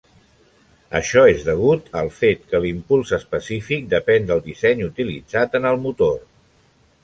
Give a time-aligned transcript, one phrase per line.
[0.99, 6.21] Això és degut al fet que l'impuls específic depèn del disseny utilitzat en el motor.